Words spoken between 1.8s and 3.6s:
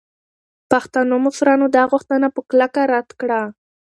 غوښتنه په کلکه رد کړه.